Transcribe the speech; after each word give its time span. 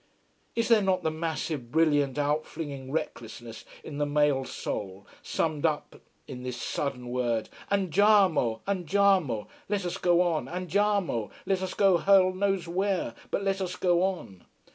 Is 0.55 0.67
there 0.67 0.81
not 0.81 1.03
the 1.03 1.11
massive 1.11 1.71
brilliant, 1.71 2.17
out 2.17 2.47
flinging 2.47 2.91
recklessness 2.91 3.65
in 3.83 3.99
the 3.99 4.05
male 4.07 4.43
soul, 4.45 5.05
summed 5.21 5.63
up 5.63 6.01
in 6.27 6.41
the 6.41 6.51
sudden 6.51 7.07
word: 7.09 7.49
Andiamo! 7.71 8.61
Andiamo! 8.67 9.47
Let 9.69 9.85
us 9.85 9.97
go 9.99 10.21
on. 10.23 10.47
Andiamo! 10.47 11.29
let 11.45 11.61
us 11.61 11.75
go 11.75 11.97
hell 11.97 12.33
knows 12.33 12.67
where, 12.67 13.13
but 13.29 13.43
let 13.43 13.61
us 13.61 13.75
go 13.75 14.01
on. 14.01 14.43